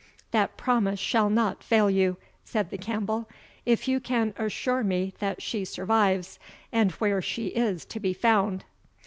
"That 0.31 0.57
promise 0.57 0.99
shall 0.99 1.29
not 1.29 1.63
fail 1.63 1.87
you," 1.87 2.17
said 2.43 2.71
the 2.71 2.77
Campbell, 2.79 3.29
"if 3.67 3.87
you 3.87 3.99
can 3.99 4.33
assure 4.35 4.83
me 4.83 5.13
that 5.19 5.43
she 5.43 5.63
survives, 5.63 6.39
and 6.71 6.89
where 6.93 7.21
she 7.21 7.49
is 7.49 7.85
to 7.85 7.99
be 7.99 8.13
found." 8.15 8.63